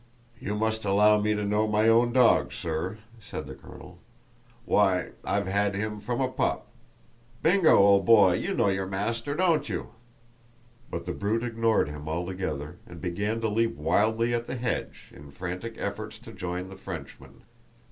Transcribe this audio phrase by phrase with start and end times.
[0.39, 3.99] "You must allow me to know my own dog, sir," said the colonel.
[4.65, 6.65] "Why, I've had him from a pup.
[7.43, 9.89] Bingo, old boy, you know your name, don't you?"
[10.89, 15.29] But the brute ignored him altogether, and began to leap wildly at the hedge in
[15.29, 17.43] frantic efforts to join the Frenchman.